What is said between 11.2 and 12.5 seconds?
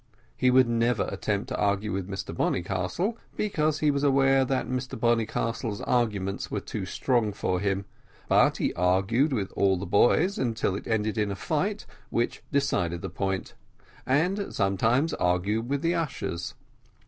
a fight which